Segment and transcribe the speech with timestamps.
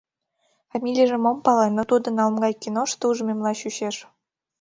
[0.71, 3.95] —Фамилийжым ом пале, но тудым ала-могай киношто ужмемла чучеш.